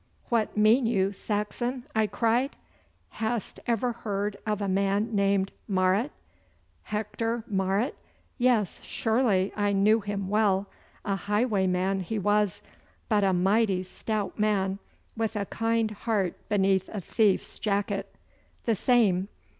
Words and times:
'What 0.29 0.57
mean 0.57 0.87
you, 0.87 1.11
Saxon?' 1.11 1.83
I 1.95 2.07
cried. 2.07 2.55
'Hast 3.09 3.59
ever 3.67 3.91
heard 3.91 4.35
of 4.47 4.59
a 4.59 4.67
man 4.67 5.13
named 5.15 5.51
Marot?' 5.67 6.09
'Hector 6.81 7.43
Marot! 7.45 7.93
Yes, 8.39 8.79
surely 8.81 9.53
I 9.55 9.73
knew 9.73 9.99
him 9.99 10.27
well. 10.27 10.65
A 11.05 11.15
highwayman 11.15 11.99
he 11.99 12.17
was, 12.17 12.63
but 13.09 13.23
a 13.23 13.31
mighty 13.31 13.83
stout 13.83 14.39
man 14.39 14.79
with 15.15 15.35
a 15.35 15.45
kind 15.45 15.91
heart 15.91 16.33
beneath 16.49 16.89
a 16.89 16.99
thief's 16.99 17.59
jacket.' 17.59 18.11
'The 18.65 18.75
same. 18.75 19.27